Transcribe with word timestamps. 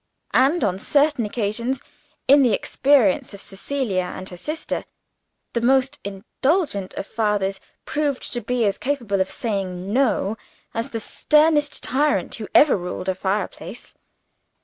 And, 0.33 0.63
on 0.63 0.79
certain 0.79 1.27
occasions 1.27 1.79
in 2.27 2.41
the 2.41 2.53
experience 2.53 3.35
of 3.35 3.39
Cecilia 3.39 4.11
and 4.15 4.27
her 4.29 4.35
sister, 4.35 4.83
the 5.53 5.61
most 5.61 5.99
indulgent 6.03 6.95
of 6.95 7.05
fathers 7.05 7.59
proved 7.85 8.33
to 8.33 8.41
be 8.41 8.65
as 8.65 8.79
capable 8.79 9.21
of 9.21 9.29
saying 9.29 9.93
No, 9.93 10.37
as 10.73 10.89
the 10.89 10.99
sternest 10.99 11.83
tyrant 11.83 12.33
who 12.33 12.47
ever 12.55 12.75
ruled 12.75 13.09
a 13.09 13.13
fireside. 13.13 13.77